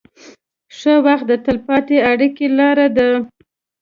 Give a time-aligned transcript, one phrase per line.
[0.77, 3.09] ښه خدمت د تل پاتې اړیکې لاره ده.